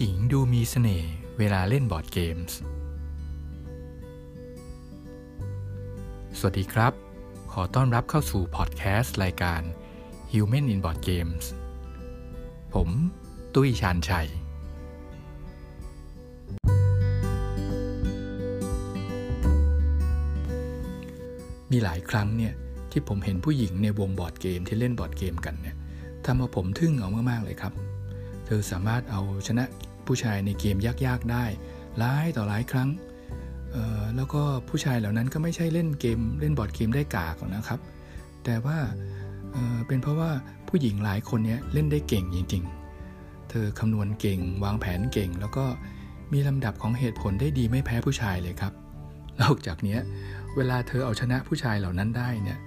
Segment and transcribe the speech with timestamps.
[0.00, 2.58] หญิงดูมีเสน่ห์เวลาเล่นบอร์ดเกมส์
[6.38, 6.92] สวัสดีครับ
[7.52, 9.62] ขอต้อนรับเข้าสู่พอดแคสต์รายการ
[10.32, 11.44] Human in Board Games
[12.74, 12.88] ผม
[13.54, 14.28] ตุ้ยชานชัย
[21.70, 22.54] มีหลายครั้งเนี่ย
[22.90, 25.76] ที่ผมเห็นผู้หญิงในวงบอร์ดเกมที่เล่นบอร์ดเกมกันเนี่ย
[26.24, 27.74] ทำเอาผมทึ่งเอามากๆเลยครับ
[28.46, 29.64] เธอสามารถเอาชนะ
[30.06, 30.76] ผู้ชายในเกม
[31.06, 31.44] ยากๆได้
[31.98, 32.88] หลายต่อหลายครั้ง
[34.16, 37.80] แล้วก็ผู้ชายเหล่านั้นก็ไม่ใช่เล่นเกม เล่นบอร์ดเกมได้กากนะครับ
[38.44, 38.78] แต่ว่า
[39.52, 40.30] เเป็นเพราะว่า
[40.68, 45.64] ผู้หญิงหลายคนเนี้ยเล่นได้เก่งจริงๆ เธอคำนวณเก่ง วางแผนเก่ง แล้วก็
[46.32, 48.72] มีลำดับของเหตุผลได้ดีไม่แพ้ผู้ชายเลยครับ
[49.42, 49.98] นอกจากนี้
[50.56, 52.58] เวลาเธอเอาชนะผู้ชายเหล่านั้นได้เนี่ย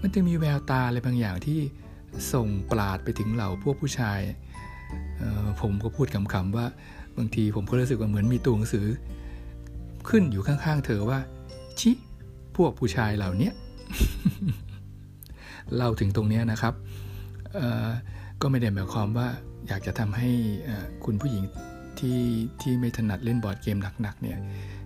[0.00, 1.60] มันจะมีแววตาอะไรบางอย่างที่
[2.32, 4.20] ส่งปราดไปถึงเหล่าพวกผู้ชาย
[5.60, 6.66] ผมก็พูดคำๆว่า
[7.16, 8.86] บางทีผมก็รู้สึกว่าเหมือนมีตัวหนังสือ
[10.08, 11.18] ขึ้นอยู่ข้างๆเธอว่า
[11.80, 11.90] ชิ
[12.56, 13.50] พวกผู้ชายเหล่านี้
[15.74, 16.74] เล่าถึงตรงนี้นะครับ
[18.40, 19.28] ก็ไม่ได้หมายความว่า
[19.68, 20.30] อยากจะทำให้
[21.04, 21.44] คุณผู้หญิง
[21.98, 22.20] ที่
[22.60, 24.38] ที่ไม่ถนัดเล่นบอร์ดเกมหนักๆเนี่ย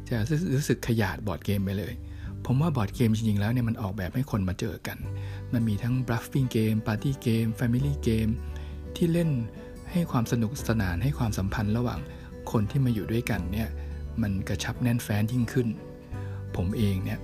[0.09, 0.17] จะ
[0.55, 1.93] รู้สึกขยาดบอร์ดเกมไปเลย
[2.47, 4.99] ผมว่าบอร์ดเกมจริงๆแล้วเนี่ยมันออกแบบให้คนมาเจอกัน
[5.53, 8.29] มันมีทั้ง bluffing เกม party เกม family เกม
[8.97, 9.31] ที่เล่น
[9.93, 12.01] ให้ความสนุกสนานให้ความสัมพันธ์ระหว่าง
[12.53, 13.69] คนที่มาอยู่ด้วยกันเนี่ย
[14.23, 15.69] มันกระชับแน่นแฟ้นยิ่งขึ้น
[16.57, 17.19] ผมเองเนี่ย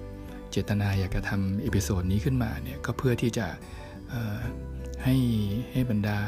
[0.50, 3.46] เจตนาอยากจะทำ episode นี้ขึ้นมาเนี่ยก็เพื่อที่จะ
[5.04, 5.16] ให้
[5.72, 6.18] ให้บรรดา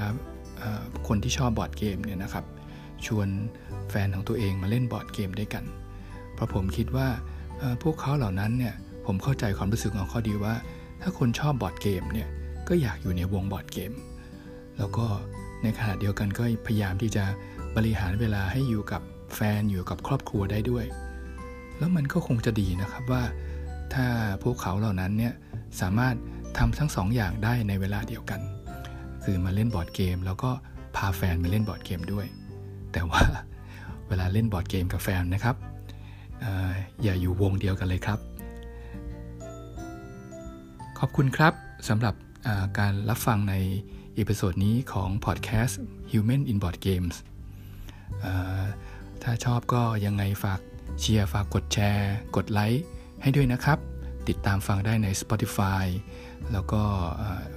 [1.08, 2.44] คนที่ชอบบอร์ดเกมเนี่ยนะครับ
[3.06, 3.28] ชวน
[3.90, 5.64] แฟนของตัวเองมาเล่นบอร์ดเกมด้วยกัน
[6.34, 7.08] เพราะผมคิดว่า
[7.82, 8.74] พวกเขาเหล่านั้นเนี่ย
[9.06, 10.54] ผมเข้าใจความรู้สึกของเขาดีว่า
[11.00, 12.28] ถ้าคนชอบบอร์ดเกมเนี่ย
[12.68, 13.92] ก็อยากอยู่ในวงบอร์ดเกม
[14.78, 15.06] แล้วก็
[15.62, 17.24] ในขณะเดียวกันก็พยายามที่จะ
[17.76, 19.02] บริหารเวลาให้อยู่กับ
[19.34, 20.84] แฟนอยู่กับครอบครัวได้ด้วย
[21.78, 23.22] แล้วมันก็คงจะดีนะครับว่า
[23.94, 24.06] ถ้า
[24.42, 25.34] พวกเขาเหล่านั้นเนี่ย
[25.80, 26.14] สามารถ
[26.58, 28.40] ทำทั้งสองอย่างได้ในเวลาเดียวกัน
[29.24, 30.50] คือมาเล่นบอร์ดเกม แล้วก็
[30.96, 32.26] พาแฟนมาเล่นบอร์ดเกมด้วย
[32.92, 33.20] แต่ว่า
[34.08, 35.56] เวลาเล่นบอร์ดเกมกับแฟนนะครับ
[36.42, 36.44] อ
[37.02, 38.18] อย่าอยู่วงเดียวกันเลยครับ
[40.98, 41.52] ขอบคุณครับ
[41.88, 42.14] สำหรับ
[42.78, 43.54] การรับฟังใน
[44.20, 45.80] episode นี้ของพอดแคสต์
[46.12, 47.16] Human in Board Games
[49.22, 50.60] ถ้าชอบก็ยังไงฝาก
[51.00, 52.84] เชียร์ฝากกดแชร์ กดไลค์
[53.22, 53.78] ให้ด้วยนะครับ
[54.28, 55.84] ติดตามฟังได้ใน Spotify
[56.52, 56.82] แล้วก็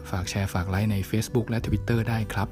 [0.10, 2.48] ฝากแชร์ฝากไลค์ใน Facebook และ Twitter ได้ครับ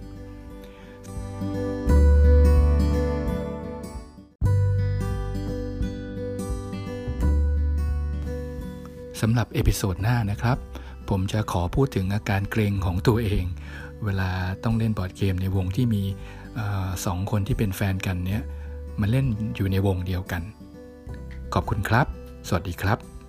[9.21, 10.57] สำหรับ episode หน้านะครับ
[11.11, 13.45] ผมจะขอพูดถึงอาการเกร็งของตัวเอง
[14.05, 14.29] เวลา
[14.63, 16.03] ต้องเล่นบอร์ดเกมในวงที่มี
[17.05, 18.41] สองคนที่เป็นแฟนกันเนี่ย
[18.99, 20.41] มาเล่นอยู่ในวงเดียวกัน
[21.53, 22.07] ขอบคุณครับ
[22.47, 23.20] สวัสดีครับ